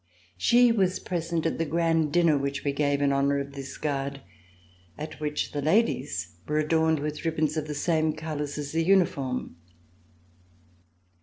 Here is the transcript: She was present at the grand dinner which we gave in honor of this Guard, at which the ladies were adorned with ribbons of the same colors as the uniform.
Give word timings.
She 0.35 0.71
was 0.71 0.97
present 0.97 1.45
at 1.45 1.59
the 1.59 1.63
grand 1.65 2.11
dinner 2.11 2.35
which 2.35 2.63
we 2.63 2.71
gave 2.73 3.03
in 3.03 3.13
honor 3.13 3.37
of 3.37 3.53
this 3.53 3.77
Guard, 3.77 4.21
at 4.97 5.19
which 5.19 5.51
the 5.51 5.61
ladies 5.61 6.37
were 6.47 6.57
adorned 6.57 6.97
with 6.99 7.23
ribbons 7.23 7.55
of 7.55 7.67
the 7.67 7.75
same 7.75 8.13
colors 8.13 8.57
as 8.57 8.71
the 8.71 8.83
uniform. 8.83 9.57